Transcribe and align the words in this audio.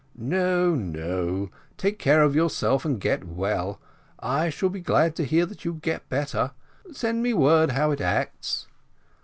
"No, 0.17 0.73
no; 0.73 1.51
take 1.77 1.99
care 1.99 2.23
of 2.23 2.33
yourself, 2.33 2.85
and 2.85 2.99
get 2.99 3.23
well; 3.23 3.79
I 4.17 4.49
shall 4.49 4.69
be 4.69 4.79
glad 4.81 5.15
to 5.17 5.25
hear 5.25 5.45
that 5.45 5.63
you 5.63 5.75
get 5.75 6.09
better. 6.09 6.53
Send 6.91 7.21
me 7.21 7.35
word 7.35 7.73
how 7.73 7.91
it 7.91 8.01
acts." 8.01 8.65